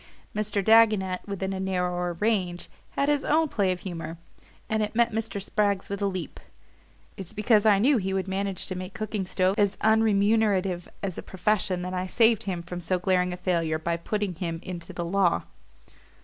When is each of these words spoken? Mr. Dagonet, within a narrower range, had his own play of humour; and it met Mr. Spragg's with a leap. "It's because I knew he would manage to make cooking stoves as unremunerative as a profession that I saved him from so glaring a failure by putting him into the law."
Mr. 0.35 0.63
Dagonet, 0.63 1.19
within 1.27 1.53
a 1.53 1.59
narrower 1.59 2.13
range, 2.13 2.71
had 2.97 3.07
his 3.07 3.23
own 3.23 3.47
play 3.47 3.71
of 3.71 3.81
humour; 3.81 4.17
and 4.67 4.81
it 4.81 4.95
met 4.95 5.11
Mr. 5.11 5.39
Spragg's 5.39 5.89
with 5.89 6.01
a 6.01 6.07
leap. 6.07 6.39
"It's 7.17 7.33
because 7.33 7.67
I 7.67 7.77
knew 7.77 7.97
he 7.97 8.11
would 8.11 8.27
manage 8.27 8.65
to 8.65 8.75
make 8.75 8.95
cooking 8.95 9.25
stoves 9.27 9.59
as 9.59 9.77
unremunerative 9.83 10.87
as 11.03 11.19
a 11.19 11.21
profession 11.21 11.83
that 11.83 11.93
I 11.93 12.07
saved 12.07 12.45
him 12.45 12.63
from 12.63 12.81
so 12.81 12.97
glaring 12.97 13.31
a 13.31 13.37
failure 13.37 13.77
by 13.77 13.95
putting 13.95 14.33
him 14.33 14.59
into 14.63 14.91
the 14.91 15.05
law." 15.05 15.43